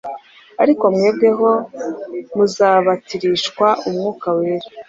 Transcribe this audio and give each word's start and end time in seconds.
ariko 0.63 0.83
mwebweho 0.95 1.49
muzabatirishwa 2.35 3.67
Umwuka 3.87 4.27
Wera.’ 4.37 4.67